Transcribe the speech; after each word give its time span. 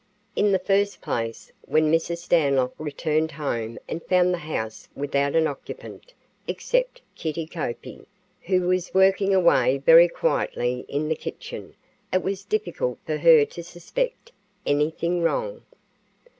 In 0.35 0.51
the 0.51 0.57
first 0.57 0.99
place, 0.99 1.51
when 1.67 1.91
Mrs. 1.91 2.23
Stanlock 2.25 2.73
returned 2.79 3.33
home 3.33 3.77
and 3.87 4.01
found 4.01 4.33
the 4.33 4.39
house 4.39 4.87
without 4.95 5.35
an 5.35 5.45
occupant, 5.45 6.15
except 6.47 7.03
Kittie 7.15 7.45
Koepke, 7.45 8.07
who 8.47 8.61
was 8.61 8.95
working 8.95 9.31
away 9.31 9.77
very 9.77 10.07
quietly 10.09 10.85
in 10.87 11.07
the 11.07 11.15
kitchen, 11.15 11.75
it 12.11 12.23
was 12.23 12.43
difficult 12.43 12.97
for 13.05 13.17
her 13.17 13.45
to 13.45 13.63
suspect 13.63 14.31
anything 14.65 15.21
wrong. 15.21 15.61